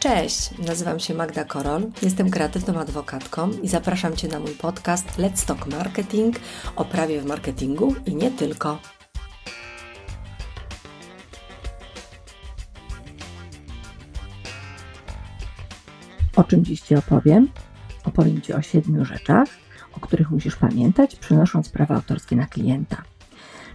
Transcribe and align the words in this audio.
Cześć, 0.00 0.58
nazywam 0.58 1.00
się 1.00 1.14
Magda 1.14 1.44
Korol, 1.44 1.86
jestem 2.02 2.30
kreatywną 2.30 2.80
adwokatką 2.80 3.50
i 3.62 3.68
zapraszam 3.68 4.16
Cię 4.16 4.28
na 4.28 4.40
mój 4.40 4.50
podcast 4.50 5.18
Let's 5.18 5.46
Talk 5.46 5.66
Marketing 5.66 6.36
o 6.76 6.84
prawie 6.84 7.20
w 7.20 7.24
marketingu 7.24 7.94
i 8.06 8.14
nie 8.14 8.30
tylko. 8.30 8.78
O 16.36 16.44
czym 16.44 16.64
dziś 16.64 16.80
Ci 16.80 16.96
opowiem? 16.96 17.48
Opowiem 18.04 18.40
Ci 18.40 18.52
o 18.52 18.62
siedmiu 18.62 19.04
rzeczach, 19.04 19.48
o 19.96 20.00
których 20.00 20.30
musisz 20.30 20.56
pamiętać, 20.56 21.16
przynosząc 21.16 21.68
prawa 21.68 21.94
autorskie 21.94 22.36
na 22.36 22.46
klienta. 22.46 23.02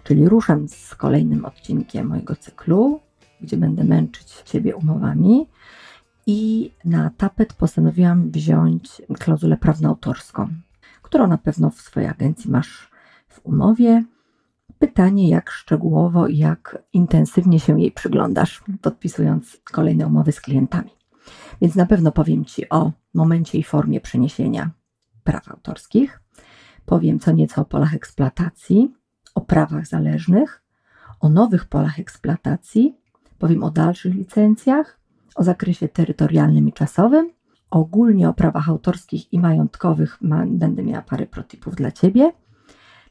Czyli 0.04 0.30
ruszam 0.30 0.68
z 0.68 0.96
kolejnym 0.96 1.46
odcinkiem 1.46 2.08
mojego 2.08 2.36
cyklu, 2.36 3.00
gdzie 3.42 3.58
będę 3.58 3.84
męczyć 3.84 4.28
Ciebie 4.46 4.76
umowami 4.76 5.48
i 6.26 6.72
na 6.86 7.10
tapet 7.18 7.54
postanowiłam 7.54 8.32
wziąć 8.32 9.02
klauzulę 9.20 9.58
prawnoautorską, 9.58 10.48
którą 11.02 11.28
na 11.28 11.38
pewno 11.38 11.70
w 11.70 11.82
swojej 11.82 12.10
agencji 12.10 12.52
masz 12.52 12.92
w 13.28 13.46
umowie. 13.46 14.04
Pytanie, 14.80 15.30
jak 15.30 15.50
szczegółowo 15.50 16.28
i 16.28 16.38
jak 16.38 16.84
intensywnie 16.94 17.60
się 17.60 17.82
jej 17.82 17.92
przyglądasz, 17.92 18.64
podpisując 18.82 19.58
kolejne 19.72 20.08
umowy 20.08 20.32
z 20.32 20.42
klientami. 20.42 20.90
Więc 21.62 21.76
na 21.76 21.86
pewno 21.86 22.12
powiem 22.12 22.46
Ci 22.46 22.70
o 22.70 22.92
momencie 23.14 23.58
i 23.58 23.64
formie 23.64 24.02
przeniesienia 24.02 24.72
praw 25.24 25.50
autorskich. 25.50 26.22
Powiem 26.86 27.20
co 27.20 27.32
nieco 27.32 27.62
o 27.62 27.66
polach 27.66 27.94
eksploatacji, 27.94 28.94
o 29.36 29.42
prawach 29.42 29.88
zależnych, 29.88 30.64
o 31.20 31.30
nowych 31.30 31.66
polach 31.66 32.00
eksploatacji, 32.00 32.98
powiem 33.40 33.64
o 33.64 33.72
dalszych 33.72 34.16
licencjach, 34.16 35.00
o 35.36 35.44
zakresie 35.44 35.88
terytorialnym 35.88 36.68
i 36.68 36.74
czasowym, 36.74 37.30
ogólnie 37.72 38.30
o 38.30 38.34
prawach 38.34 38.70
autorskich 38.70 39.34
i 39.34 39.40
majątkowych 39.40 40.18
będę 40.48 40.84
miała 40.84 41.02
parę 41.02 41.26
protipów 41.26 41.76
dla 41.76 41.92
Ciebie. 41.92 42.32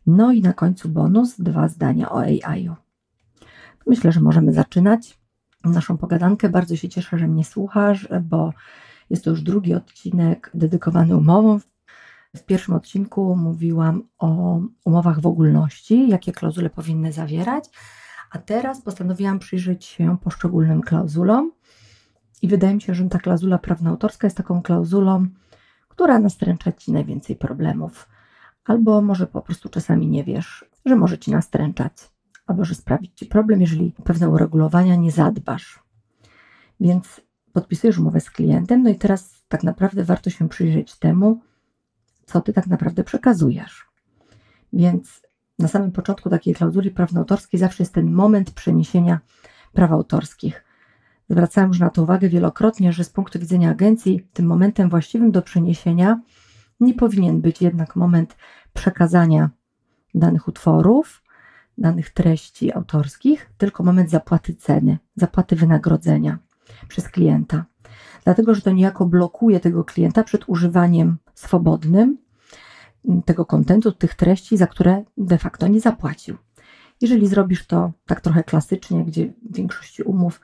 No 0.07 0.33
i 0.33 0.43
na 0.43 0.53
końcu 0.53 0.89
bonus, 0.89 1.41
dwa 1.41 1.69
zdania 1.69 2.11
o 2.11 2.21
AI-u. 2.21 2.75
Myślę, 3.87 4.13
że 4.13 4.21
możemy 4.21 4.53
zaczynać 4.53 5.19
naszą 5.65 5.97
pogadankę. 5.97 6.49
Bardzo 6.49 6.77
się 6.77 6.89
cieszę, 6.89 7.19
że 7.19 7.29
mnie 7.29 7.45
słuchasz, 7.45 8.09
bo 8.23 8.53
jest 9.11 9.25
to 9.25 9.31
już 9.31 9.43
drugi 9.43 9.75
odcinek 9.75 10.51
dedykowany 10.55 11.17
umowom. 11.17 11.61
W 12.37 12.45
pierwszym 12.45 12.75
odcinku 12.75 13.37
mówiłam 13.37 14.03
o 14.19 14.61
umowach 14.85 15.21
w 15.21 15.27
ogólności, 15.27 16.09
jakie 16.09 16.33
klauzule 16.33 16.71
powinny 16.71 17.13
zawierać, 17.13 17.65
a 18.31 18.39
teraz 18.39 18.83
postanowiłam 18.83 19.39
przyjrzeć 19.39 19.85
się 19.85 20.17
poszczególnym 20.25 20.81
klauzulom. 20.81 21.53
I 22.45 22.49
wydaje 22.49 22.75
mi 22.75 22.81
się, 22.81 22.95
że 22.95 23.09
ta 23.09 23.19
klauzula 23.19 23.59
prawnoautorska 23.59 24.27
jest 24.27 24.37
taką 24.37 24.63
klauzulą, 24.63 25.27
która 25.89 26.19
nastręcza 26.19 26.73
ci 26.73 26.93
najwięcej 26.93 27.37
problemów. 27.37 28.09
Albo 28.65 29.03
może 29.03 29.27
po 29.27 29.43
prostu 29.43 29.69
czasami 29.69 30.07
nie 30.09 30.25
wiesz, 30.25 30.65
że 30.85 30.97
może 30.97 31.19
ci 31.19 31.31
nastręczać, 31.31 31.93
albo 32.47 32.65
że 32.65 32.75
sprawić 32.75 33.13
ci 33.15 33.27
problem, 33.27 33.61
jeżeli 33.61 33.93
pewne 34.05 34.29
uregulowania 34.29 34.97
nie 34.97 35.13
zadbasz. 35.13 35.83
Więc 36.81 37.21
podpisujesz 37.53 37.99
umowę 37.99 38.21
z 38.21 38.31
klientem, 38.31 38.83
no 38.83 38.91
i 38.91 38.95
teraz 38.95 39.45
tak 39.49 39.63
naprawdę 39.63 40.05
warto 40.05 40.31
się 40.31 40.49
przyjrzeć 40.49 40.99
temu, 40.99 41.41
co 42.27 42.41
ty 42.41 42.53
tak 42.53 42.67
naprawdę 42.67 43.05
przekazujesz. 43.05 43.87
Więc 44.73 45.23
na 45.59 45.69
samym 45.69 45.93
początku 45.93 46.31
takiej 46.31 46.55
klauzuli 46.55 46.91
prawnoautorskiej 46.91 47.61
zawsze 47.61 47.83
jest 47.83 47.95
ten 47.95 48.13
moment 48.13 48.51
przeniesienia 48.51 49.21
praw 49.73 49.93
autorskich. 49.93 50.64
Zwracałam 51.31 51.71
już 51.71 51.81
na 51.81 51.91
to 51.91 52.03
uwagę 52.03 52.29
wielokrotnie, 52.29 52.93
że 52.93 53.05
z 53.05 53.11
punktu 53.11 53.39
widzenia 53.39 53.71
agencji 53.71 54.27
tym 54.33 54.47
momentem 54.47 54.91
właściwym 54.91 55.31
do 55.31 55.43
przeniesienia 55.43 56.21
nie 56.81 56.95
powinien 56.95 57.41
być 57.41 57.63
jednak 57.63 57.97
moment 57.97 58.37
przekazania 58.73 59.51
danych 60.15 60.49
utworów, 60.49 61.23
danych 61.79 62.11
treści 62.11 62.73
autorskich, 62.73 63.51
tylko 63.59 63.83
moment 63.83 64.11
zapłaty 64.11 64.55
ceny, 64.55 64.99
zapłaty 65.17 65.57
wynagrodzenia 65.57 66.39
przez 66.89 67.09
klienta. 67.09 67.65
Dlatego, 68.25 68.55
że 68.55 68.61
to 68.61 68.73
niejako 68.73 69.07
blokuje 69.07 69.61
tego 69.61 69.85
klienta 69.85 70.25
przed 70.25 70.49
używaniem 70.49 71.17
swobodnym 71.35 72.19
tego 73.25 73.47
kontentu, 73.47 73.93
tych 73.93 74.15
treści, 74.15 74.57
za 74.57 74.67
które 74.67 75.05
de 75.17 75.39
facto 75.39 75.69
nie 75.69 75.81
zapłacił. 75.81 76.37
Jeżeli 77.01 77.27
zrobisz 77.27 77.67
to 77.67 77.93
tak 78.07 78.21
trochę 78.21 78.45
klasycznie, 78.45 79.05
gdzie 79.05 79.33
w 79.51 79.57
większości 79.57 80.03
umów 80.03 80.41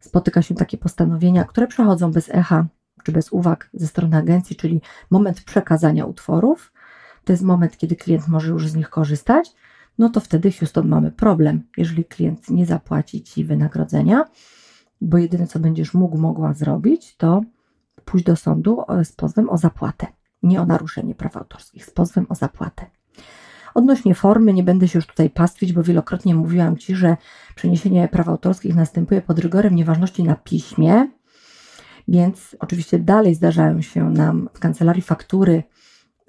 spotyka 0.00 0.42
się 0.42 0.54
takie 0.54 0.78
postanowienia, 0.78 1.44
które 1.44 1.66
przechodzą 1.66 2.12
bez 2.12 2.28
echa 2.28 2.66
czy 3.04 3.12
bez 3.12 3.32
uwag 3.32 3.70
ze 3.74 3.86
strony 3.86 4.16
agencji, 4.16 4.56
czyli 4.56 4.80
moment 5.10 5.40
przekazania 5.42 6.04
utworów, 6.06 6.72
to 7.24 7.32
jest 7.32 7.42
moment, 7.42 7.76
kiedy 7.76 7.96
klient 7.96 8.28
może 8.28 8.48
już 8.48 8.68
z 8.68 8.74
nich 8.74 8.90
korzystać, 8.90 9.54
no 9.98 10.08
to 10.08 10.20
wtedy 10.20 10.52
Houston 10.52 10.88
mamy 10.88 11.12
problem, 11.12 11.62
jeżeli 11.76 12.04
klient 12.04 12.50
nie 12.50 12.66
zapłaci 12.66 13.22
ci 13.22 13.44
wynagrodzenia, 13.44 14.24
bo 15.00 15.18
jedyne 15.18 15.46
co 15.46 15.58
będziesz 15.58 15.94
mógł, 15.94 16.18
mogła 16.18 16.54
zrobić, 16.54 17.16
to 17.16 17.42
pójść 18.04 18.26
do 18.26 18.36
sądu 18.36 18.82
z 19.04 19.12
pozwem 19.12 19.50
o 19.50 19.58
zapłatę, 19.58 20.06
nie 20.42 20.60
o 20.60 20.66
naruszenie 20.66 21.14
praw 21.14 21.36
autorskich, 21.36 21.84
z 21.84 21.90
pozwem 21.90 22.26
o 22.28 22.34
zapłatę. 22.34 22.99
Odnośnie 23.74 24.14
formy 24.14 24.52
nie 24.52 24.62
będę 24.62 24.88
się 24.88 24.98
już 24.98 25.06
tutaj 25.06 25.30
pastwić, 25.30 25.72
bo 25.72 25.82
wielokrotnie 25.82 26.34
mówiłam 26.34 26.76
Ci, 26.76 26.96
że 26.96 27.16
przeniesienie 27.54 28.08
praw 28.08 28.28
autorskich 28.28 28.74
następuje 28.74 29.22
pod 29.22 29.38
rygorem 29.38 29.74
nieważności 29.74 30.24
na 30.24 30.34
piśmie, 30.34 31.08
więc 32.08 32.56
oczywiście 32.60 32.98
dalej 32.98 33.34
zdarzają 33.34 33.82
się 33.82 34.10
nam 34.10 34.48
w 34.54 34.60
kancelarii 34.60 35.02
faktury, 35.02 35.62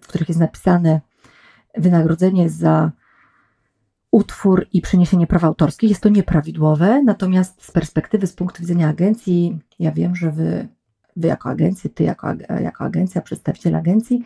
w 0.02 0.08
których 0.08 0.28
jest 0.28 0.40
napisane 0.40 1.02
wynagrodzenie 1.78 2.50
za 2.50 2.92
utwór 4.12 4.68
i 4.74 4.82
przeniesienie 4.82 5.28
praw 5.28 5.44
autorskich. 5.44 5.90
Jest 5.90 6.02
to 6.02 6.10
nieprawidłowe, 6.10 7.04
natomiast 7.04 7.64
z 7.64 7.72
perspektywy, 7.72 8.28
z 8.28 8.34
punktu 8.34 8.62
widzenia 8.62 8.90
agencji, 8.90 9.60
ja 9.80 9.92
wiem, 9.92 10.16
że 10.16 10.32
Wy, 10.32 10.68
wy 11.16 11.28
jako 11.28 11.50
agencja, 11.50 11.90
Ty 11.94 12.04
jako, 12.04 12.28
jako 12.62 12.84
agencja, 12.84 13.22
przedstawiciel 13.22 13.76
agencji, 13.76 14.24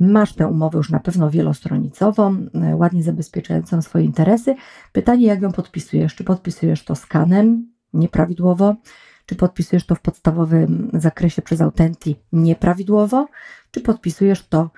Masz 0.00 0.34
tę 0.34 0.46
umowę 0.46 0.78
już 0.78 0.90
na 0.90 1.00
pewno 1.00 1.30
wielostronicową, 1.30 2.46
e, 2.54 2.76
ładnie 2.76 3.02
zabezpieczającą 3.02 3.82
swoje 3.82 4.04
interesy. 4.04 4.54
Pytanie, 4.92 5.26
jak 5.26 5.42
ją 5.42 5.52
podpisujesz? 5.52 6.14
Czy 6.14 6.24
podpisujesz 6.24 6.84
to 6.84 6.94
skanem 6.94 7.72
nieprawidłowo? 7.92 8.76
Czy 9.26 9.36
podpisujesz 9.36 9.86
to 9.86 9.94
w 9.94 10.00
podstawowym 10.00 10.90
zakresie 10.94 11.42
przez 11.42 11.60
Authenty 11.60 12.14
nieprawidłowo? 12.32 13.28
Czy 13.70 13.80
podpisujesz 13.80 14.48
to 14.48 14.70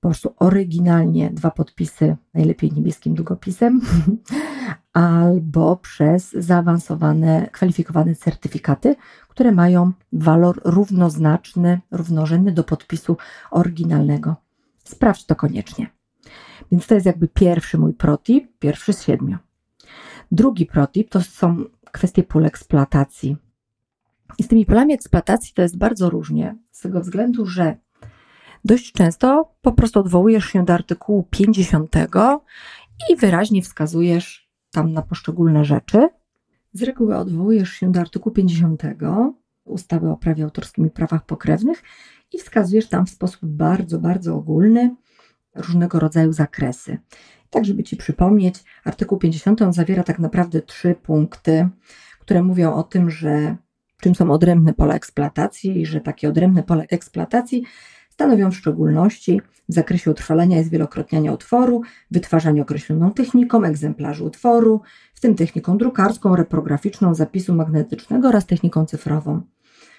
po 0.00 0.08
prostu 0.08 0.34
oryginalnie, 0.38 1.30
dwa 1.30 1.50
podpisy, 1.50 2.16
najlepiej 2.34 2.72
niebieskim 2.72 3.14
długopisem, 3.14 3.80
albo 4.92 5.76
przez 5.76 6.32
zaawansowane, 6.32 7.48
kwalifikowane 7.52 8.14
certyfikaty, 8.14 8.96
które 9.28 9.52
mają 9.52 9.92
walor 10.12 10.60
równoznaczny, 10.64 11.80
równorzędny 11.90 12.52
do 12.52 12.64
podpisu 12.64 13.16
oryginalnego. 13.50 14.45
Sprawdź 14.86 15.26
to 15.26 15.36
koniecznie. 15.36 15.90
Więc 16.72 16.86
to 16.86 16.94
jest 16.94 17.06
jakby 17.06 17.28
pierwszy 17.28 17.78
mój 17.78 17.94
protip, 17.94 18.58
pierwszy 18.58 18.92
z 18.92 19.02
siedmiu. 19.02 19.38
Drugi 20.32 20.66
protip 20.66 21.10
to 21.10 21.22
są 21.22 21.64
kwestie 21.92 22.22
pól 22.22 22.46
eksploatacji. 22.46 23.36
I 24.38 24.42
z 24.42 24.48
tymi 24.48 24.66
polami 24.66 24.94
eksploatacji 24.94 25.54
to 25.54 25.62
jest 25.62 25.78
bardzo 25.78 26.10
różnie, 26.10 26.56
z 26.70 26.80
tego 26.80 27.00
względu, 27.00 27.46
że 27.46 27.76
dość 28.64 28.92
często 28.92 29.54
po 29.62 29.72
prostu 29.72 30.00
odwołujesz 30.00 30.44
się 30.44 30.64
do 30.64 30.74
artykułu 30.74 31.26
50 31.30 31.94
i 33.10 33.16
wyraźnie 33.16 33.62
wskazujesz 33.62 34.50
tam 34.70 34.92
na 34.92 35.02
poszczególne 35.02 35.64
rzeczy. 35.64 36.08
Z 36.72 36.82
reguły 36.82 37.16
odwołujesz 37.16 37.70
się 37.70 37.92
do 37.92 38.00
artykułu 38.00 38.34
50 38.34 38.82
ustawy 39.64 40.10
o 40.10 40.16
prawie 40.16 40.44
autorskim 40.44 40.86
i 40.86 40.90
prawach 40.90 41.26
pokrewnych 41.26 41.82
i 42.32 42.38
wskazujesz 42.38 42.88
tam 42.88 43.06
w 43.06 43.10
sposób 43.10 43.40
bardzo, 43.42 43.98
bardzo 43.98 44.34
ogólny 44.34 44.96
różnego 45.54 46.00
rodzaju 46.00 46.32
zakresy. 46.32 46.98
Tak, 47.50 47.64
żeby 47.64 47.82
Ci 47.82 47.96
przypomnieć, 47.96 48.64
artykuł 48.84 49.18
50 49.18 49.60
zawiera 49.70 50.02
tak 50.02 50.18
naprawdę 50.18 50.62
trzy 50.62 50.94
punkty, 51.02 51.68
które 52.20 52.42
mówią 52.42 52.74
o 52.74 52.82
tym, 52.82 53.10
że 53.10 53.56
czym 54.00 54.14
są 54.14 54.30
odrębne 54.30 54.74
pola 54.74 54.94
eksploatacji 54.94 55.80
i 55.80 55.86
że 55.86 56.00
takie 56.00 56.28
odrębne 56.28 56.62
pola 56.62 56.84
eksploatacji 56.84 57.64
stanowią 58.10 58.50
w 58.50 58.56
szczególności 58.56 59.40
w 59.68 59.74
zakresie 59.74 60.10
utrwalenia 60.10 60.60
i 60.60 60.64
zwielokrotniania 60.64 61.32
utworu, 61.32 61.82
wytwarzania 62.10 62.62
określoną 62.62 63.12
techniką 63.12 63.64
egzemplarzy 63.64 64.24
utworu, 64.24 64.80
w 65.14 65.20
tym 65.20 65.34
techniką 65.34 65.78
drukarską, 65.78 66.36
reprograficzną, 66.36 67.14
zapisu 67.14 67.54
magnetycznego 67.54 68.28
oraz 68.28 68.46
techniką 68.46 68.86
cyfrową. 68.86 69.42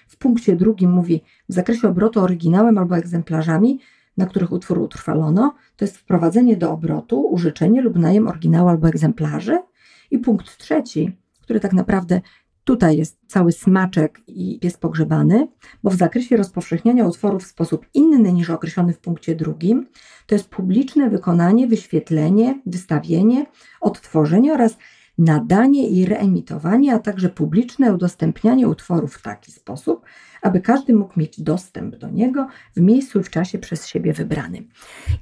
W 0.08 0.16
punkcie 0.16 0.56
drugim 0.56 0.90
mówi 0.90 1.22
w 1.48 1.52
zakresie 1.54 1.88
obrotu 1.88 2.20
oryginałem 2.20 2.78
albo 2.78 2.96
egzemplarzami, 2.96 3.80
na 4.16 4.26
których 4.26 4.52
utwór 4.52 4.78
utrwalono, 4.78 5.54
to 5.76 5.84
jest 5.84 5.96
wprowadzenie 5.96 6.56
do 6.56 6.72
obrotu, 6.72 7.20
użyczenie 7.20 7.82
lub 7.82 7.96
najem 7.96 8.28
oryginału 8.28 8.68
albo 8.68 8.88
egzemplarzy. 8.88 9.58
I 10.10 10.18
punkt 10.18 10.58
trzeci, 10.58 11.16
który 11.40 11.60
tak 11.60 11.72
naprawdę 11.72 12.20
Tutaj 12.68 12.96
jest 12.96 13.18
cały 13.26 13.52
smaczek 13.52 14.20
i 14.26 14.58
jest 14.62 14.80
pogrzebany, 14.80 15.48
bo 15.82 15.90
w 15.90 15.94
zakresie 15.94 16.36
rozpowszechniania 16.36 17.06
utworów 17.06 17.44
w 17.44 17.46
sposób 17.46 17.86
inny 17.94 18.32
niż 18.32 18.50
określony 18.50 18.92
w 18.92 18.98
punkcie 18.98 19.34
drugim, 19.34 19.86
to 20.26 20.34
jest 20.34 20.48
publiczne 20.48 21.10
wykonanie, 21.10 21.66
wyświetlenie, 21.66 22.60
wystawienie, 22.66 23.46
odtworzenie 23.80 24.52
oraz 24.52 24.78
nadanie 25.18 25.88
i 25.88 26.06
reemitowanie, 26.06 26.94
a 26.94 26.98
także 26.98 27.28
publiczne 27.28 27.94
udostępnianie 27.94 28.68
utworów 28.68 29.14
w 29.14 29.22
taki 29.22 29.52
sposób, 29.52 30.04
aby 30.42 30.60
każdy 30.60 30.94
mógł 30.94 31.20
mieć 31.20 31.40
dostęp 31.40 31.96
do 31.96 32.10
niego 32.10 32.46
w 32.76 32.80
miejscu 32.80 33.20
i 33.20 33.22
w 33.22 33.30
czasie 33.30 33.58
przez 33.58 33.86
siebie 33.86 34.12
wybranym. 34.12 34.68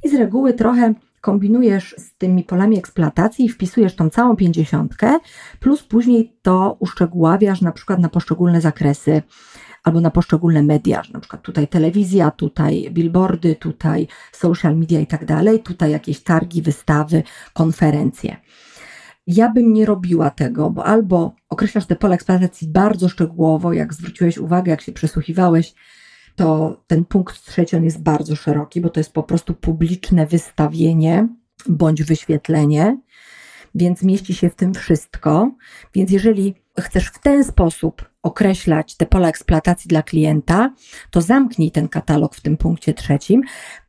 I 0.05 0.09
z 0.09 0.15
reguły 0.15 0.55
trochę 0.55 0.95
kombinujesz 1.21 1.95
z 1.99 2.15
tymi 2.15 2.45
polami 2.45 2.79
eksploatacji 2.79 3.45
i 3.45 3.49
wpisujesz 3.49 3.97
tą 3.97 4.11
całą 4.11 4.37
pięćdziesiątkę, 4.37 5.19
plus 5.61 5.83
później 5.83 6.37
to 6.43 6.77
uszczegóławiasz 6.79 7.61
na 7.61 7.73
przykład 7.73 7.99
na 7.99 8.09
poszczególne 8.09 8.61
zakresy 8.61 9.23
albo 9.85 10.01
na 10.01 10.11
poszczególne 10.11 10.63
media, 10.63 11.03
na 11.13 11.21
przykład 11.21 11.43
tutaj 11.43 11.69
telewizja, 11.69 12.31
tutaj 12.31 12.91
billboardy, 12.91 13.55
tutaj 13.55 14.07
social 14.33 14.77
media 14.77 15.01
i 15.01 15.07
tak 15.07 15.25
dalej, 15.25 15.63
tutaj 15.63 15.91
jakieś 15.91 16.21
targi, 16.21 16.63
wystawy, 16.63 17.23
konferencje. 17.53 18.37
Ja 19.27 19.49
bym 19.49 19.73
nie 19.73 19.87
robiła 19.87 20.31
tego, 20.31 20.71
bo 20.71 20.85
albo 20.85 21.35
określasz 21.49 21.87
te 21.87 21.97
pola 21.97 22.15
eksploatacji 22.15 22.69
bardzo 22.69 23.09
szczegółowo, 23.09 23.73
jak 23.73 23.95
zwróciłeś 23.95 24.39
uwagę, 24.39 24.71
jak 24.71 24.81
się 24.81 24.93
przysłuchiwałeś, 24.93 25.75
to 26.37 26.77
ten 26.87 27.05
punkt 27.05 27.45
trzeci 27.45 27.77
on 27.77 27.85
jest 27.85 28.03
bardzo 28.03 28.37
szeroki, 28.37 28.81
bo 28.81 28.91
to 28.91 29.01
jest 29.01 29.13
po 29.13 29.23
prostu 29.23 29.55
publiczne 29.55 30.27
wystawienie 30.27 31.29
bądź 31.69 32.03
wyświetlenie, 32.03 32.99
więc 33.75 34.03
mieści 34.03 34.35
się 34.35 34.51
w 34.51 34.55
tym 34.55 34.75
wszystko. 34.75 35.51
Więc 35.95 36.11
jeżeli 36.11 36.55
chcesz 36.81 37.07
w 37.07 37.19
ten 37.19 37.45
sposób 37.45 38.11
określać 38.23 38.97
te 38.97 39.07
pola 39.07 39.29
eksploatacji 39.29 39.89
dla 39.89 40.03
klienta, 40.03 40.75
to 41.11 41.21
zamknij 41.21 41.71
ten 41.71 41.89
katalog 41.89 42.35
w 42.35 42.41
tym 42.41 42.57
punkcie 42.57 42.95
trzecim, 42.95 43.43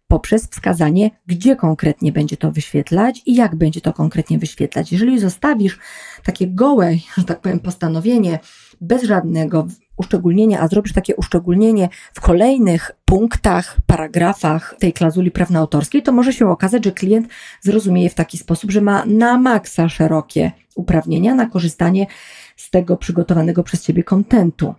poprzez 0.08 0.48
wskazanie, 0.50 1.12
gdzie 1.28 1.56
konkretnie 1.56 2.12
będzie 2.12 2.38
to 2.38 2.52
wyświetlać 2.52 3.22
i 3.26 3.36
jak 3.36 3.56
będzie 3.56 3.82
to 3.82 3.94
konkretnie 3.94 4.40
wyświetlać. 4.40 4.92
Jeżeli 4.92 5.20
zostawisz 5.20 5.80
takie 6.24 6.48
gołe, 6.48 6.96
że 7.18 7.24
tak 7.24 7.42
powiem, 7.42 7.60
postanowienie 7.60 8.40
bez 8.82 9.04
żadnego 9.04 9.68
uszczególnienia, 9.98 10.60
a 10.60 10.68
zrobisz 10.68 10.94
takie 10.94 11.16
uszczególnienie 11.16 11.90
w 12.14 12.22
kolejnych 12.22 12.92
punktach, 13.06 13.78
paragrafach 13.86 14.76
tej 14.80 14.94
klauzuli 14.94 15.32
prawnoautorskiej, 15.32 16.04
to 16.04 16.12
może 16.12 16.34
się 16.34 16.50
okazać, 16.50 16.86
że 16.86 16.92
klient 16.92 17.28
zrozumie 17.62 18.04
je 18.04 18.10
w 18.10 18.16
taki 18.16 18.38
sposób, 18.38 18.72
że 18.72 18.82
ma 18.82 19.06
na 19.06 19.38
maksa 19.38 19.90
szerokie 19.90 20.52
uprawnienia 20.76 21.36
na 21.36 21.46
korzystanie 21.46 22.08
z 22.56 22.70
tego 22.70 22.98
przygotowanego 22.98 23.64
przez 23.64 23.84
ciebie 23.84 24.04
kontentu. 24.04 24.76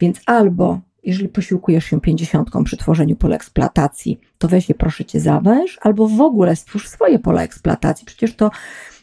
Więc 0.00 0.20
albo 0.26 0.80
jeżeli 1.08 1.28
posiłkujesz 1.28 1.84
się 1.84 2.00
pięćdziesiątką 2.00 2.64
przy 2.64 2.76
tworzeniu 2.76 3.16
pola 3.16 3.36
eksploatacji, 3.36 4.20
to 4.38 4.48
weź 4.48 4.68
je 4.68 4.74
proszę 4.74 5.04
cię 5.04 5.20
zawęż, 5.20 5.78
albo 5.80 6.08
w 6.08 6.20
ogóle 6.20 6.56
stwórz 6.56 6.88
swoje 6.88 7.18
pola 7.18 7.42
eksploatacji. 7.42 8.06
Przecież 8.06 8.34
to 8.34 8.50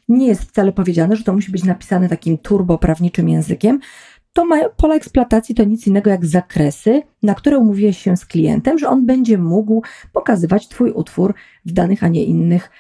nie 0.09 0.27
jest 0.27 0.41
wcale 0.41 0.71
powiedziane, 0.71 1.15
że 1.15 1.23
to 1.23 1.33
musi 1.33 1.51
być 1.51 1.63
napisane 1.63 2.09
takim 2.09 2.37
turboprawniczym 2.37 3.29
językiem. 3.29 3.79
To 4.33 4.45
pola 4.77 4.95
eksploatacji 4.95 5.55
to 5.55 5.63
nic 5.63 5.87
innego 5.87 6.09
jak 6.09 6.25
zakresy, 6.25 7.01
na 7.23 7.35
które 7.35 7.57
umówiłeś 7.57 7.97
się 7.97 8.17
z 8.17 8.25
klientem, 8.25 8.79
że 8.79 8.89
on 8.89 9.05
będzie 9.05 9.37
mógł 9.37 9.83
pokazywać 10.13 10.67
Twój 10.67 10.91
utwór 10.91 11.33
w 11.65 11.71
danych, 11.71 12.03
a 12.03 12.07
nie 12.07 12.23
innych 12.23 12.71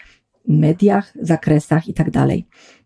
mediach, 0.47 1.13
zakresach 1.21 1.87
i 1.87 1.93
tak. 1.93 2.07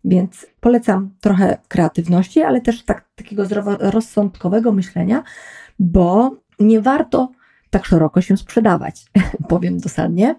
Więc 0.04 0.46
polecam 0.60 1.10
trochę 1.20 1.58
kreatywności, 1.68 2.42
ale 2.42 2.60
też 2.60 2.84
tak, 2.84 3.08
takiego 3.14 3.44
zdroworozsądkowego 3.44 4.72
myślenia, 4.72 5.22
bo 5.80 6.36
nie 6.58 6.80
warto 6.80 7.32
tak 7.70 7.86
szeroko 7.86 8.20
się 8.20 8.36
sprzedawać, 8.36 9.04
powiem 9.48 9.78
dosadnie. 9.78 10.34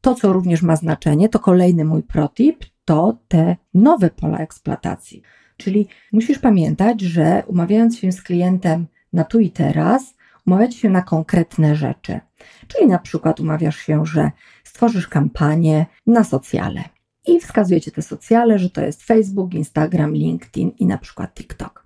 To, 0.00 0.14
co 0.14 0.32
również 0.32 0.62
ma 0.62 0.76
znaczenie, 0.76 1.28
to 1.28 1.38
kolejny 1.38 1.84
mój 1.84 2.02
protip, 2.02 2.64
to 2.84 3.18
te 3.28 3.56
nowe 3.74 4.10
pola 4.10 4.38
eksploatacji. 4.38 5.22
Czyli 5.56 5.88
musisz 6.12 6.38
pamiętać, 6.38 7.00
że 7.00 7.42
umawiając 7.46 7.98
się 7.98 8.12
z 8.12 8.22
klientem 8.22 8.86
na 9.12 9.24
tu 9.24 9.40
i 9.40 9.50
teraz, 9.50 10.14
umawiać 10.46 10.74
się 10.74 10.90
na 10.90 11.02
konkretne 11.02 11.76
rzeczy. 11.76 12.20
Czyli 12.68 12.86
na 12.86 12.98
przykład 12.98 13.40
umawiasz 13.40 13.76
się, 13.76 14.06
że 14.06 14.30
stworzysz 14.64 15.08
kampanię 15.08 15.86
na 16.06 16.24
socjale 16.24 16.84
i 17.26 17.40
wskazujecie 17.40 17.90
te 17.90 18.02
socjale, 18.02 18.58
że 18.58 18.70
to 18.70 18.80
jest 18.80 19.02
Facebook, 19.02 19.54
Instagram, 19.54 20.14
LinkedIn 20.14 20.70
i 20.78 20.86
na 20.86 20.98
przykład 20.98 21.34
TikTok. 21.34 21.85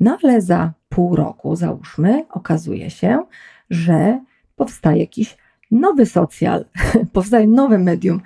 No 0.00 0.18
ale 0.22 0.42
za 0.42 0.72
pół 0.88 1.16
roku, 1.16 1.56
załóżmy, 1.56 2.24
okazuje 2.30 2.90
się, 2.90 3.24
że 3.70 4.20
powstaje 4.56 5.00
jakiś 5.00 5.36
nowy 5.70 6.06
socjal, 6.06 6.64
powstaje 7.12 7.46
nowe 7.46 7.78
medium, 7.78 8.20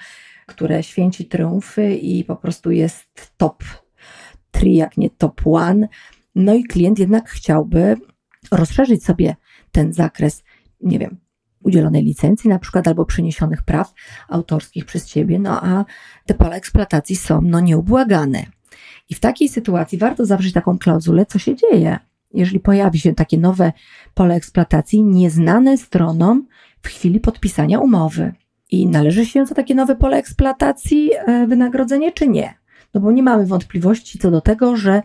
które 0.47 0.83
święci 0.83 1.27
triumfy 1.27 1.95
i 1.95 2.25
po 2.25 2.37
prostu 2.37 2.71
jest 2.71 3.33
top 3.37 3.65
3, 4.51 4.69
jak 4.69 4.97
nie 4.97 5.11
top 5.11 5.43
1. 5.47 5.89
No 6.35 6.55
i 6.55 6.65
klient 6.65 6.99
jednak 6.99 7.31
chciałby 7.31 7.97
rozszerzyć 8.51 9.05
sobie 9.05 9.37
ten 9.73 9.93
zakres, 9.93 10.45
nie 10.81 10.99
wiem, 10.99 11.17
udzielonej 11.63 12.05
licencji 12.05 12.51
na 12.51 12.59
przykład 12.59 12.89
albo 12.89 13.05
przeniesionych 13.05 13.63
praw 13.63 13.93
autorskich 14.29 14.85
przez 14.85 15.07
ciebie, 15.07 15.39
no 15.39 15.65
a 15.65 15.85
te 16.27 16.35
pola 16.35 16.57
eksploatacji 16.57 17.17
są 17.17 17.41
no 17.43 17.61
nieubłagane. 17.61 18.58
I 19.09 19.15
w 19.15 19.21
takiej 19.21 19.49
sytuacji 19.49 19.99
warto 19.99 20.27
zawrzeć 20.27 20.53
taką 20.53 20.79
klauzulę, 20.79 21.27
co 21.27 21.39
się 21.39 21.57
dzieje, 21.57 21.99
jeżeli 22.35 22.61
pojawi 22.61 22.99
się 22.99 23.15
takie 23.15 23.39
nowe 23.39 23.73
pole 24.15 24.35
eksploatacji 24.35 25.03
nieznane 25.03 25.79
stronom 25.79 26.47
w 26.83 26.89
chwili 26.89 27.21
podpisania 27.21 27.79
umowy. 27.79 28.33
I 28.71 28.87
należy 28.87 29.27
się 29.27 29.47
za 29.47 29.55
takie 29.55 29.75
nowe 29.75 29.97
pole 29.97 30.17
eksploatacji 30.17 31.11
e, 31.15 31.47
wynagrodzenie, 31.47 32.13
czy 32.13 32.29
nie? 32.29 32.55
No 32.95 33.01
bo 33.01 33.13
nie 33.13 33.23
mamy 33.23 33.47
wątpliwości 33.47 34.19
co 34.19 34.31
do 34.31 34.41
tego, 34.41 34.77
że 34.77 35.03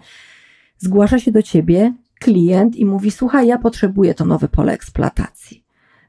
zgłasza 0.78 1.20
się 1.20 1.32
do 1.32 1.42
ciebie 1.42 1.94
klient 2.20 2.76
i 2.76 2.86
mówi: 2.86 3.12
Słuchaj, 3.12 3.48
ja 3.48 3.58
potrzebuję 3.58 4.14
to 4.14 4.26
nowe 4.26 4.48
pole 4.48 4.74
eksploatacji. 4.74 5.64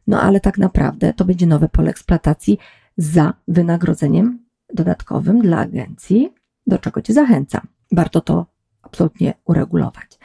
No 0.06 0.20
ale 0.20 0.40
tak 0.40 0.58
naprawdę 0.58 1.12
to 1.12 1.24
będzie 1.24 1.46
nowe 1.46 1.68
pole 1.68 1.90
eksploatacji 1.90 2.58
za 2.96 3.34
wynagrodzeniem 3.48 4.38
dodatkowym 4.74 5.40
dla 5.40 5.58
agencji, 5.58 6.32
do 6.66 6.78
czego 6.78 7.02
Cię 7.02 7.12
zachęcam. 7.12 7.73
Warto 7.94 8.20
to 8.20 8.46
absolutnie 8.82 9.34
uregulować. 9.44 10.18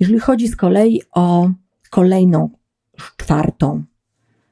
Jeżeli 0.00 0.18
chodzi 0.20 0.48
z 0.48 0.56
kolei 0.56 1.02
o 1.12 1.50
kolejną, 1.90 2.50
czwartą 3.16 3.84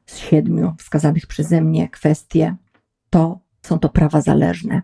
z 0.07 0.19
siedmiu 0.19 0.75
wskazanych 0.79 1.27
przeze 1.27 1.61
mnie 1.61 1.88
kwestie, 1.88 2.57
to 3.11 3.41
są 3.62 3.79
to 3.79 3.88
prawa 3.88 4.21
zależne. 4.21 4.83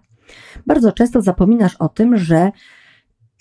Bardzo 0.67 0.93
często 0.93 1.23
zapominasz 1.23 1.77
o 1.77 1.89
tym, 1.89 2.17
że 2.17 2.53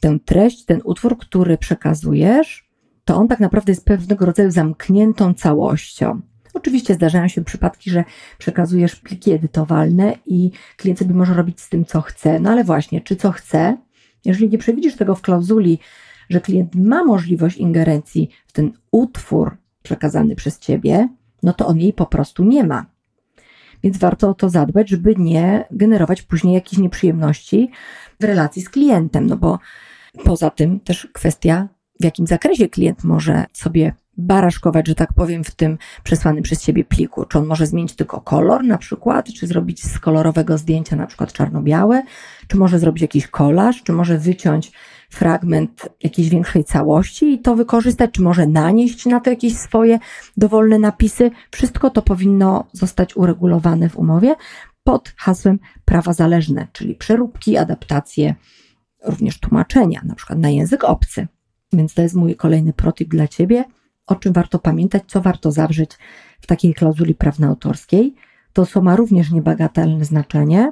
tę 0.02 0.20
treść, 0.25 0.66
ten 0.66 0.82
utwór, 0.84 1.18
który 1.18 1.58
przekazujesz, 1.58 2.70
to 3.06 3.16
on 3.16 3.28
tak 3.28 3.40
naprawdę 3.40 3.72
jest 3.72 3.86
pewnego 3.86 4.25
rodzaju 4.25 4.52
zamkniętą 4.52 5.34
całością. 5.34 6.22
Oczywiście 6.54 6.94
zdarzają 6.94 7.28
się 7.28 7.44
przypadki, 7.44 7.90
że 7.90 8.04
przekazujesz 8.38 8.96
pliki 8.96 9.32
edytowalne 9.32 10.18
i 10.25 10.52
klient 10.78 11.00
sobie 11.00 11.13
może 11.13 11.34
robić 11.34 11.62
z 11.62 11.70
tym, 11.70 11.86
co 11.86 12.02
chce. 12.02 12.40
No 12.40 12.50
ale 12.52 12.63
właśnie, 12.63 13.02
czy 13.02 13.16
co 13.16 13.32
chce? 13.32 13.78
Jeżeli 14.25 14.50
nie 14.50 14.58
przewidzisz 14.58 14.96
tego 14.96 15.15
w 15.15 15.22
klauzuli, 15.22 15.80
że 16.30 16.42
klient 16.42 16.75
ma 16.75 17.03
możliwość 17.03 17.58
ingerencji 17.58 18.30
w 18.48 18.51
ten 18.51 18.72
utwór 18.92 19.58
przekazany 19.84 20.36
przez 20.36 20.60
ciebie, 20.60 21.10
no 21.44 21.53
to 21.53 21.68
on 21.68 21.77
jej 21.77 21.94
po 21.94 22.06
prostu 22.06 22.44
nie 22.44 22.63
ma. 22.63 22.86
Więc 23.84 23.98
warto 23.98 24.30
o 24.30 24.34
to 24.34 24.50
zadbać, 24.50 24.89
żeby 24.89 25.15
nie 25.18 25.65
generować 25.72 26.22
później 26.22 26.53
jakichś 26.53 26.82
nieprzyjemności 26.82 27.72
w 28.20 28.24
relacji 28.24 28.62
z 28.62 28.70
klientem, 28.70 29.27
no 29.27 29.38
bo 29.38 29.60
poza 30.24 30.50
tym 30.50 30.80
też 30.80 31.08
kwestia, 31.13 31.70
w 32.00 32.03
jakim 32.03 32.27
zakresie 32.27 32.70
klient 32.70 33.03
może 33.03 33.46
sobie 33.53 33.94
baraszkować, 34.17 34.88
że 34.88 34.96
tak 34.96 35.13
powiem, 35.13 35.43
w 35.43 35.51
tym 35.51 35.77
przesłanym 36.03 36.43
przez 36.43 36.62
ciebie 36.62 36.84
pliku. 36.84 37.25
Czy 37.25 37.38
on 37.38 37.46
może 37.46 37.67
zmienić 37.67 37.96
tylko 37.96 38.22
kolor 38.22 38.63
na 38.63 38.77
przykład, 38.77 39.34
czy 39.34 39.48
zrobić 39.48 39.84
z 39.84 40.00
kolorowego 40.00 40.58
zdjęcia 40.58 40.96
na 40.96 41.08
przykład 41.08 41.34
czarno-białe, 41.34 42.03
czy 42.48 42.58
może 42.58 42.79
zrobić 42.79 43.01
jakiś 43.01 43.27
kolaż, 43.27 43.84
czy 43.84 43.93
może 43.93 44.17
wyciąć 44.17 44.72
fragment 45.10 45.89
jakiejś 46.03 46.29
większej 46.29 46.63
całości 46.63 47.34
i 47.34 47.39
to 47.39 47.55
wykorzystać, 47.55 48.12
czy 48.12 48.22
może 48.22 48.48
nanieść 48.48 49.05
na 49.05 49.20
to 49.20 49.29
jakieś 49.29 49.58
swoje 49.58 50.00
dowolne 50.38 50.79
napisy. 50.79 51.32
Wszystko 51.51 51.89
to 51.89 52.01
powinno 52.01 52.67
zostać 52.74 53.17
uregulowane 53.17 53.89
w 53.89 53.98
umowie 53.98 54.36
pod 54.84 55.13
hasłem 55.17 55.60
prawa 55.86 56.13
zależne, 56.13 56.67
czyli 56.72 56.96
przeróbki, 56.96 57.58
adaptacje, 57.58 58.36
również 59.05 59.39
tłumaczenia, 59.39 60.01
na 60.05 60.15
przykład 60.15 60.39
na 60.39 60.50
język 60.50 60.84
obcy. 60.84 61.27
Więc 61.74 61.93
to 61.93 62.01
jest 62.01 62.15
mój 62.15 62.36
kolejny 62.36 62.74
protip 62.74 63.10
dla 63.10 63.27
Ciebie, 63.27 63.63
o 64.07 64.15
czym 64.15 64.33
warto 64.33 64.60
pamiętać, 64.60 65.03
co 65.07 65.22
warto 65.22 65.51
zawrzeć 65.51 65.91
w 66.41 66.48
takiej 66.48 66.74
klauzuli 66.74 67.15
prawnoautorskiej. 67.15 68.15
To, 68.53 68.65
co 68.65 68.81
ma 68.81 68.95
również 68.95 69.31
niebagatelne 69.31 70.05
znaczenie, 70.05 70.72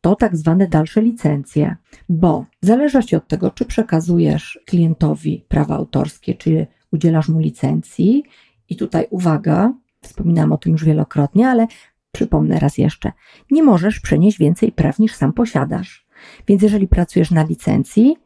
to 0.00 0.16
tak 0.16 0.36
zwane 0.36 0.68
dalsze 0.68 1.02
licencje, 1.02 1.76
bo 2.08 2.46
w 2.62 2.66
zależności 2.66 3.16
od 3.16 3.28
tego, 3.28 3.50
czy 3.50 3.64
przekazujesz 3.64 4.60
klientowi 4.66 5.44
prawa 5.48 5.74
autorskie, 5.74 6.34
czy 6.34 6.66
udzielasz 6.92 7.28
mu 7.28 7.38
licencji, 7.38 8.24
i 8.68 8.76
tutaj 8.76 9.06
uwaga, 9.10 9.72
wspominałam 10.00 10.52
o 10.52 10.58
tym 10.58 10.72
już 10.72 10.84
wielokrotnie, 10.84 11.48
ale 11.48 11.66
przypomnę 12.12 12.60
raz 12.60 12.78
jeszcze, 12.78 13.12
nie 13.50 13.62
możesz 13.62 14.00
przenieść 14.00 14.38
więcej 14.38 14.72
praw 14.72 14.98
niż 14.98 15.14
sam 15.14 15.32
posiadasz. 15.32 16.06
Więc 16.48 16.62
jeżeli 16.62 16.88
pracujesz 16.88 17.30
na 17.30 17.44
licencji, 17.44 18.16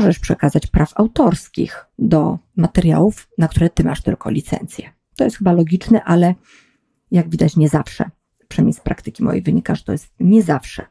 możesz 0.00 0.18
przekazać 0.18 0.66
praw 0.66 0.92
autorskich 0.96 1.86
do 1.98 2.38
materiałów, 2.56 3.28
na 3.38 3.48
które 3.48 3.70
ty 3.70 3.84
masz 3.84 4.02
tylko 4.02 4.30
licencję. 4.30 4.90
To 5.16 5.24
jest 5.24 5.36
chyba 5.36 5.52
logiczne, 5.52 6.04
ale 6.04 6.34
jak 7.10 7.28
widać 7.28 7.56
nie 7.56 7.68
zawsze. 7.68 8.10
Przynajmniej 8.48 8.74
z 8.74 8.80
praktyki 8.80 9.24
mojej 9.24 9.42
wynika, 9.42 9.74
że 9.74 9.84
to 9.84 9.92
jest 9.92 10.14
nie 10.20 10.42
zawsze. 10.42 10.86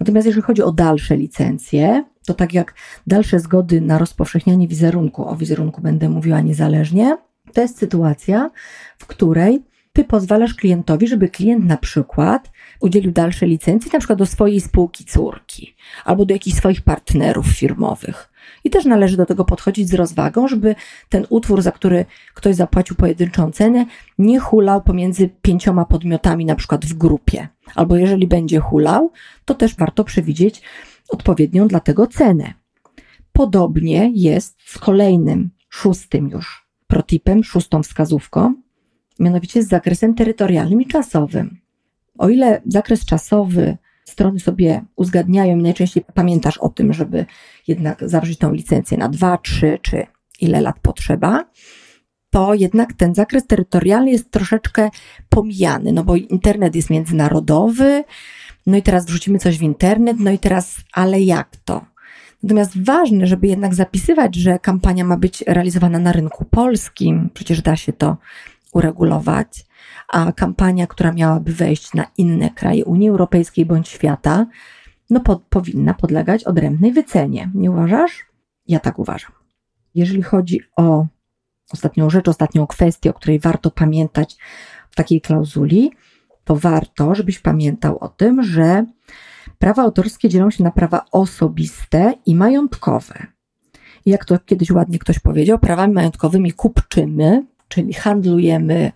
Natomiast 0.00 0.26
jeżeli 0.26 0.42
chodzi 0.42 0.62
o 0.62 0.72
dalsze 0.72 1.16
licencje, 1.16 2.04
to 2.26 2.34
tak 2.34 2.54
jak 2.54 2.74
dalsze 3.06 3.40
zgody 3.40 3.80
na 3.80 3.98
rozpowszechnianie 3.98 4.68
wizerunku, 4.68 5.28
o 5.28 5.36
wizerunku 5.36 5.82
będę 5.82 6.08
mówiła 6.08 6.40
niezależnie, 6.40 7.16
to 7.52 7.60
jest 7.60 7.78
sytuacja, 7.78 8.50
w 8.98 9.06
której 9.06 9.62
ty 9.92 10.04
pozwalasz 10.04 10.54
klientowi, 10.54 11.08
żeby 11.08 11.28
klient 11.28 11.64
na 11.64 11.76
przykład 11.76 12.50
udzielił 12.80 13.12
dalszej 13.12 13.48
licencji, 13.48 13.90
na 13.92 13.98
przykład 13.98 14.18
do 14.18 14.26
swojej 14.26 14.60
spółki 14.60 15.04
córki 15.04 15.74
albo 16.04 16.24
do 16.24 16.34
jakichś 16.34 16.56
swoich 16.56 16.82
partnerów 16.82 17.46
firmowych. 17.46 18.30
I 18.64 18.70
też 18.70 18.84
należy 18.84 19.16
do 19.16 19.26
tego 19.26 19.44
podchodzić 19.44 19.88
z 19.88 19.94
rozwagą, 19.94 20.48
żeby 20.48 20.74
ten 21.08 21.26
utwór, 21.28 21.62
za 21.62 21.72
który 21.72 22.04
ktoś 22.34 22.56
zapłacił 22.56 22.96
pojedynczą 22.96 23.50
cenę, 23.50 23.86
nie 24.18 24.38
hulał 24.38 24.82
pomiędzy 24.82 25.30
pięcioma 25.42 25.84
podmiotami, 25.84 26.44
na 26.44 26.54
przykład 26.54 26.86
w 26.86 26.94
grupie. 26.94 27.48
Albo 27.74 27.96
jeżeli 27.96 28.26
będzie 28.26 28.60
hulał, 28.60 29.12
to 29.44 29.54
też 29.54 29.76
warto 29.76 30.04
przewidzieć 30.04 30.62
odpowiednią 31.08 31.68
dla 31.68 31.80
tego 31.80 32.06
cenę. 32.06 32.54
Podobnie 33.32 34.10
jest 34.14 34.56
z 34.64 34.78
kolejnym, 34.78 35.50
szóstym 35.68 36.28
już 36.28 36.66
protipem, 36.86 37.44
szóstą 37.44 37.82
wskazówką, 37.82 38.54
mianowicie 39.18 39.62
z 39.62 39.68
zakresem 39.68 40.14
terytorialnym 40.14 40.82
i 40.82 40.86
czasowym. 40.86 41.63
O 42.18 42.28
ile 42.28 42.62
zakres 42.66 43.04
czasowy 43.04 43.76
strony 44.04 44.40
sobie 44.40 44.84
uzgadniają 44.96 45.58
i 45.58 45.62
najczęściej 45.62 46.04
pamiętasz 46.14 46.58
o 46.58 46.68
tym, 46.68 46.92
żeby 46.92 47.26
jednak 47.68 48.08
zawrzeć 48.08 48.38
tą 48.38 48.52
licencję 48.52 48.98
na 48.98 49.08
dwa, 49.08 49.38
trzy 49.38 49.78
czy 49.82 50.06
ile 50.40 50.60
lat 50.60 50.80
potrzeba, 50.82 51.44
to 52.30 52.54
jednak 52.54 52.92
ten 52.92 53.14
zakres 53.14 53.46
terytorialny 53.46 54.10
jest 54.10 54.30
troszeczkę 54.30 54.90
pomijany, 55.28 55.92
no 55.92 56.04
bo 56.04 56.16
internet 56.16 56.74
jest 56.74 56.90
międzynarodowy, 56.90 58.04
no 58.66 58.76
i 58.76 58.82
teraz 58.82 59.06
wrzucimy 59.06 59.38
coś 59.38 59.58
w 59.58 59.62
internet, 59.62 60.16
no 60.20 60.30
i 60.30 60.38
teraz, 60.38 60.76
ale 60.92 61.20
jak 61.20 61.56
to? 61.64 61.84
Natomiast 62.42 62.84
ważne, 62.84 63.26
żeby 63.26 63.46
jednak 63.46 63.74
zapisywać, 63.74 64.34
że 64.34 64.58
kampania 64.58 65.04
ma 65.04 65.16
być 65.16 65.44
realizowana 65.46 65.98
na 65.98 66.12
rynku 66.12 66.44
polskim, 66.44 67.30
przecież 67.34 67.62
da 67.62 67.76
się 67.76 67.92
to 67.92 68.16
uregulować, 68.72 69.66
a 70.14 70.32
kampania, 70.32 70.86
która 70.86 71.12
miałaby 71.12 71.52
wejść 71.52 71.94
na 71.94 72.06
inne 72.18 72.50
kraje 72.50 72.84
Unii 72.84 73.08
Europejskiej 73.08 73.66
bądź 73.66 73.88
świata, 73.88 74.46
no 75.10 75.20
po, 75.20 75.36
powinna 75.36 75.94
podlegać 75.94 76.44
odrębnej 76.44 76.92
wycenie. 76.92 77.50
Nie 77.54 77.70
uważasz? 77.70 78.26
Ja 78.66 78.80
tak 78.80 78.98
uważam. 78.98 79.32
Jeżeli 79.94 80.22
chodzi 80.22 80.60
o 80.76 81.06
ostatnią 81.72 82.10
rzecz, 82.10 82.28
ostatnią 82.28 82.66
kwestię, 82.66 83.10
o 83.10 83.12
której 83.12 83.38
warto 83.38 83.70
pamiętać 83.70 84.36
w 84.90 84.96
takiej 84.96 85.20
klauzuli, 85.20 85.92
to 86.44 86.56
warto, 86.56 87.14
żebyś 87.14 87.38
pamiętał 87.38 87.98
o 87.98 88.08
tym, 88.08 88.42
że 88.42 88.86
prawa 89.58 89.82
autorskie 89.82 90.28
dzielą 90.28 90.50
się 90.50 90.64
na 90.64 90.70
prawa 90.70 91.04
osobiste 91.12 92.14
i 92.26 92.34
majątkowe. 92.34 93.26
Jak 94.06 94.24
to 94.24 94.38
kiedyś 94.38 94.70
ładnie 94.70 94.98
ktoś 94.98 95.18
powiedział, 95.18 95.58
prawami 95.58 95.94
majątkowymi 95.94 96.52
kupczymy, 96.52 97.46
czyli 97.74 97.92
handlujemy, 97.92 98.92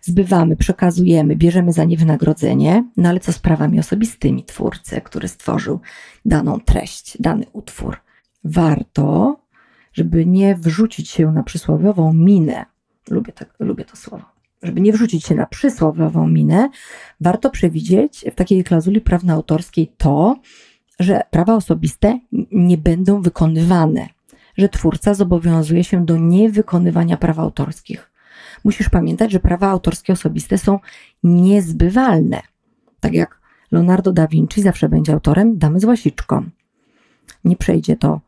zbywamy, 0.00 0.56
przekazujemy, 0.56 1.36
bierzemy 1.36 1.72
za 1.72 1.84
nie 1.84 1.96
wynagrodzenie, 1.96 2.84
no 2.96 3.08
ale 3.08 3.20
co 3.20 3.32
z 3.32 3.38
prawami 3.38 3.80
osobistymi 3.80 4.44
twórcy, 4.44 5.00
który 5.00 5.28
stworzył 5.28 5.80
daną 6.24 6.60
treść, 6.60 7.16
dany 7.20 7.46
utwór? 7.52 7.96
Warto, 8.44 9.36
żeby 9.92 10.26
nie 10.26 10.54
wrzucić 10.54 11.10
się 11.10 11.32
na 11.32 11.42
przysłowiową 11.42 12.12
minę, 12.12 12.66
lubię, 13.10 13.32
tak, 13.32 13.54
lubię 13.58 13.84
to 13.84 13.96
słowo, 13.96 14.24
żeby 14.62 14.80
nie 14.80 14.92
wrzucić 14.92 15.24
się 15.24 15.34
na 15.34 15.46
przysłowiową 15.46 16.28
minę, 16.28 16.68
warto 17.20 17.50
przewidzieć 17.50 18.24
w 18.32 18.34
takiej 18.34 18.64
klauzuli 18.64 19.00
prawno-autorskiej 19.00 19.92
to, 19.96 20.40
że 21.00 21.22
prawa 21.30 21.54
osobiste 21.54 22.18
nie 22.52 22.78
będą 22.78 23.22
wykonywane, 23.22 24.08
że 24.56 24.68
twórca 24.68 25.14
zobowiązuje 25.14 25.84
się 25.84 26.04
do 26.04 26.16
niewykonywania 26.16 27.16
praw 27.16 27.38
autorskich 27.38 28.11
musisz 28.64 28.88
pamiętać, 28.88 29.32
że 29.32 29.40
prawa 29.40 29.68
autorskie 29.68 30.12
osobiste 30.12 30.58
są 30.58 30.78
niezbywalne. 31.22 32.40
Tak 33.00 33.14
jak 33.14 33.40
Leonardo 33.72 34.12
da 34.12 34.26
Vinci 34.26 34.62
zawsze 34.62 34.88
będzie 34.88 35.12
autorem 35.12 35.58
Damy 35.58 35.80
z 35.80 35.84
łasiczką. 35.84 36.44
Nie 37.44 37.56
przejdzie 37.56 37.96
to 37.96 38.20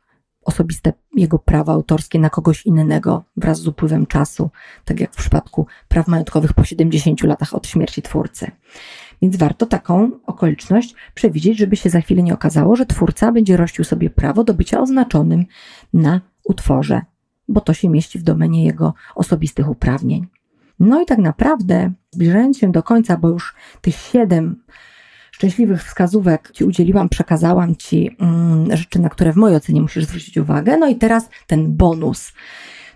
osobiste 0.44 0.92
jego 1.16 1.38
prawa 1.38 1.72
autorskie 1.72 2.18
na 2.18 2.30
kogoś 2.30 2.66
innego 2.66 3.24
wraz 3.36 3.60
z 3.60 3.68
upływem 3.68 4.06
czasu, 4.06 4.50
tak 4.84 5.00
jak 5.00 5.12
w 5.12 5.16
przypadku 5.16 5.66
praw 5.88 6.08
majątkowych 6.08 6.52
po 6.52 6.64
70 6.64 7.22
latach 7.22 7.54
od 7.54 7.66
śmierci 7.66 8.02
twórcy. 8.02 8.50
Więc 9.22 9.36
warto 9.36 9.66
taką 9.66 10.10
okoliczność 10.26 10.94
przewidzieć, 11.14 11.58
żeby 11.58 11.76
się 11.76 11.90
za 11.90 12.00
chwilę 12.00 12.22
nie 12.22 12.34
okazało, 12.34 12.76
że 12.76 12.86
twórca 12.86 13.32
będzie 13.32 13.56
rościł 13.56 13.84
sobie 13.84 14.10
prawo 14.10 14.44
do 14.44 14.54
bycia 14.54 14.80
oznaczonym 14.80 15.44
na 15.92 16.20
utworze 16.44 17.00
bo 17.48 17.60
to 17.60 17.74
się 17.74 17.88
mieści 17.88 18.18
w 18.18 18.22
domenie 18.22 18.64
jego 18.64 18.94
osobistych 19.14 19.68
uprawnień. 19.68 20.26
No 20.80 21.02
i 21.02 21.06
tak 21.06 21.18
naprawdę, 21.18 21.92
zbliżając 22.10 22.58
się 22.58 22.72
do 22.72 22.82
końca, 22.82 23.16
bo 23.16 23.28
już 23.28 23.54
tych 23.80 23.96
siedem 23.96 24.62
szczęśliwych 25.30 25.84
wskazówek 25.84 26.50
Ci 26.52 26.64
udzieliłam, 26.64 27.08
przekazałam 27.08 27.76
Ci 27.76 28.16
mm, 28.18 28.76
rzeczy, 28.76 28.98
na 28.98 29.08
które 29.08 29.32
w 29.32 29.36
mojej 29.36 29.56
ocenie 29.56 29.82
musisz 29.82 30.04
zwrócić 30.04 30.38
uwagę. 30.38 30.76
No 30.76 30.88
i 30.88 30.96
teraz 30.96 31.28
ten 31.46 31.76
bonus, 31.76 32.32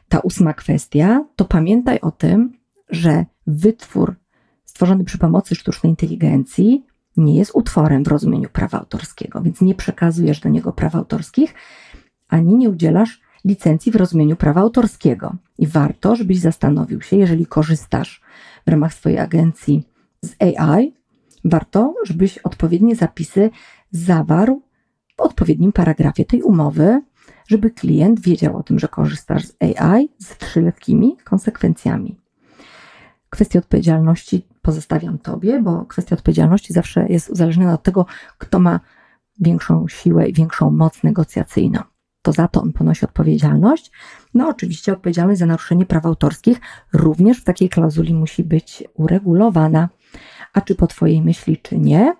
ta 0.08 0.18
ósma 0.18 0.54
kwestia, 0.54 1.24
to 1.36 1.44
pamiętaj 1.44 2.00
o 2.00 2.10
tym, 2.10 2.52
że 2.90 3.24
wytwór 3.46 4.16
stworzony 4.64 5.04
przy 5.04 5.18
pomocy 5.18 5.54
sztucznej 5.54 5.90
inteligencji 5.90 6.86
nie 7.16 7.36
jest 7.36 7.50
utworem 7.54 8.04
w 8.04 8.08
rozumieniu 8.08 8.48
prawa 8.48 8.78
autorskiego, 8.78 9.40
więc 9.40 9.60
nie 9.60 9.74
przekazujesz 9.74 10.40
do 10.40 10.48
niego 10.48 10.72
praw 10.72 10.94
autorskich, 10.94 11.54
ani 12.28 12.54
nie 12.54 12.70
udzielasz 12.70 13.20
licencji 13.44 13.92
w 13.92 13.96
rozumieniu 13.96 14.36
prawa 14.36 14.60
autorskiego. 14.60 15.34
I 15.58 15.66
warto, 15.66 16.16
żebyś 16.16 16.38
zastanowił 16.38 17.00
się, 17.00 17.16
jeżeli 17.16 17.46
korzystasz 17.46 18.20
w 18.66 18.70
ramach 18.70 18.94
swojej 18.94 19.18
agencji 19.18 19.88
z 20.22 20.34
AI, 20.42 20.94
warto, 21.44 21.94
żebyś 22.04 22.38
odpowiednie 22.38 22.96
zapisy 22.96 23.50
zawarł 23.90 24.62
w 25.16 25.20
odpowiednim 25.20 25.72
paragrafie 25.72 26.24
tej 26.24 26.42
umowy, 26.42 27.02
żeby 27.48 27.70
klient 27.70 28.20
wiedział 28.20 28.56
o 28.56 28.62
tym, 28.62 28.78
że 28.78 28.88
korzystasz 28.88 29.46
z 29.46 29.56
AI 29.62 30.08
z 30.18 30.36
trzyletkimi 30.36 31.16
konsekwencjami. 31.24 32.16
Kwestię 33.30 33.58
odpowiedzialności 33.58 34.46
pozostawiam 34.62 35.18
Tobie, 35.18 35.62
bo 35.62 35.84
kwestia 35.84 36.16
odpowiedzialności 36.16 36.72
zawsze 36.72 37.06
jest 37.08 37.30
uzależniona 37.30 37.74
od 37.74 37.82
tego, 37.82 38.06
kto 38.38 38.58
ma 38.58 38.80
większą 39.40 39.88
siłę 39.88 40.28
i 40.28 40.32
większą 40.32 40.70
moc 40.70 41.02
negocjacyjną 41.02 41.80
to 42.22 42.32
za 42.32 42.48
to 42.48 42.62
on 42.62 42.72
ponosi 42.72 43.04
odpowiedzialność. 43.04 43.90
No, 44.34 44.48
oczywiście 44.48 44.92
odpowiedzialność 44.92 45.38
za 45.38 45.46
naruszenie 45.46 45.86
praw 45.86 46.06
autorskich 46.06 46.60
również 46.92 47.40
w 47.40 47.44
takiej 47.44 47.68
klauzuli 47.68 48.14
musi 48.14 48.44
być 48.44 48.84
uregulowana. 48.94 49.88
A 50.52 50.60
czy 50.60 50.74
po 50.74 50.86
Twojej 50.86 51.22
myśli, 51.22 51.56
czy 51.56 51.78
nie, 51.78 52.14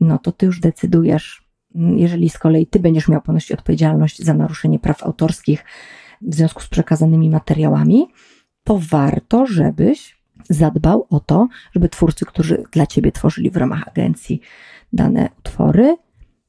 no 0.00 0.18
to 0.18 0.32
Ty 0.32 0.46
już 0.46 0.60
decydujesz. 0.60 1.46
Jeżeli 1.74 2.30
z 2.30 2.38
kolei 2.38 2.66
Ty 2.66 2.80
będziesz 2.80 3.08
miał 3.08 3.22
ponosić 3.22 3.52
odpowiedzialność 3.52 4.22
za 4.22 4.34
naruszenie 4.34 4.78
praw 4.78 5.02
autorskich 5.02 5.64
w 6.22 6.34
związku 6.34 6.62
z 6.62 6.68
przekazanymi 6.68 7.30
materiałami, 7.30 8.06
to 8.64 8.80
warto, 8.90 9.46
żebyś 9.46 10.16
zadbał 10.50 11.06
o 11.10 11.20
to, 11.20 11.48
żeby 11.72 11.88
twórcy, 11.88 12.24
którzy 12.24 12.64
dla 12.72 12.86
Ciebie 12.86 13.12
tworzyli 13.12 13.50
w 13.50 13.56
ramach 13.56 13.88
agencji 13.88 14.40
dane 14.92 15.28
utwory, 15.38 15.96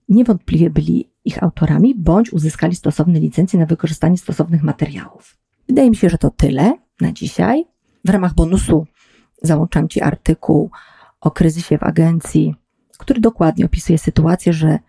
niewątpliwie 0.09 0.69
byli 0.69 1.09
ich 1.27 1.43
autorami, 1.43 1.95
bądź 1.95 2.33
uzyskali 2.33 2.75
stosowne 2.75 3.19
licencje 3.19 3.59
na 3.59 3.65
wykorzystanie 3.65 4.17
stosownych 4.17 4.63
materiałów. 4.63 5.37
Wydaje 5.67 5.89
mi 5.89 5.95
się, 5.95 6.09
że 6.09 6.17
to 6.17 6.29
tyle 6.29 6.73
na 7.01 7.11
dzisiaj. 7.11 7.65
W 8.05 8.09
ramach 8.09 8.33
bonusu 8.33 8.87
załączam 9.41 9.87
Ci 9.87 10.01
artykuł 10.01 10.71
o 11.21 11.31
kryzysie 11.31 11.77
w 11.77 11.83
agencji, 11.83 12.55
który 12.97 13.21
dokładnie 13.21 13.65
opisuje 13.65 13.97
sytuację, 13.97 14.53
że 14.53 14.79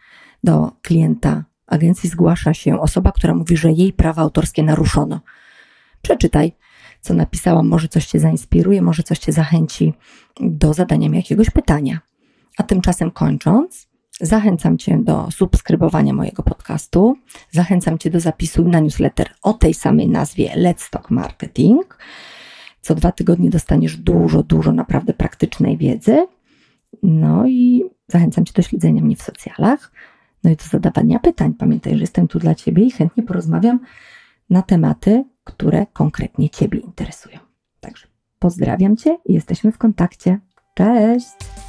do 0.44 0.72
klienta 0.82 1.44
agencji 1.66 2.10
zgłasza 2.10 2.54
się 2.54 2.80
osoba, 2.80 3.12
która 3.12 3.34
mówi, 3.34 3.56
że 3.56 3.72
jej 3.72 3.92
prawa 3.92 4.22
autorskie 4.22 4.62
naruszono. 4.62 5.20
Przeczytaj, 6.02 6.52
co 7.00 7.14
napisałam, 7.14 7.68
może 7.68 7.88
coś 7.88 8.06
Cię 8.06 8.20
zainspiruje, 8.20 8.82
może 8.82 9.02
coś 9.02 9.18
Cię 9.18 9.32
zachęci 9.32 9.94
do 10.40 10.74
zadania 10.74 11.08
mi 11.08 11.16
jakiegoś 11.16 11.50
pytania. 11.50 11.98
A 12.58 12.62
tymczasem 12.62 13.10
kończąc, 13.10 13.87
Zachęcam 14.20 14.78
Cię 14.78 14.98
do 15.02 15.30
subskrybowania 15.30 16.12
mojego 16.12 16.42
podcastu. 16.42 17.16
Zachęcam 17.50 17.98
Cię 17.98 18.10
do 18.10 18.20
zapisu 18.20 18.68
na 18.68 18.80
newsletter 18.80 19.30
o 19.42 19.52
tej 19.52 19.74
samej 19.74 20.08
nazwie 20.08 20.50
Let's 20.56 20.90
Talk 20.90 21.10
Marketing. 21.10 21.98
Co 22.80 22.94
dwa 22.94 23.12
tygodnie 23.12 23.50
dostaniesz 23.50 23.96
dużo, 23.96 24.42
dużo 24.42 24.72
naprawdę 24.72 25.12
praktycznej 25.14 25.76
wiedzy. 25.76 26.26
No 27.02 27.46
i 27.46 27.84
zachęcam 28.08 28.44
Cię 28.44 28.52
do 28.56 28.62
śledzenia 28.62 29.02
mnie 29.02 29.16
w 29.16 29.22
socjalach. 29.22 29.92
No 30.44 30.50
i 30.50 30.56
do 30.56 30.64
zadawania 30.64 31.18
pytań. 31.18 31.54
Pamiętaj, 31.54 31.94
że 31.94 32.00
jestem 32.00 32.28
tu 32.28 32.38
dla 32.38 32.54
Ciebie 32.54 32.84
i 32.84 32.90
chętnie 32.90 33.22
porozmawiam 33.22 33.80
na 34.50 34.62
tematy, 34.62 35.24
które 35.44 35.86
konkretnie 35.92 36.50
Ciebie 36.50 36.78
interesują. 36.78 37.38
Także 37.80 38.06
pozdrawiam 38.38 38.96
Cię 38.96 39.18
i 39.24 39.32
jesteśmy 39.32 39.72
w 39.72 39.78
kontakcie. 39.78 40.40
Cześć! 40.74 41.67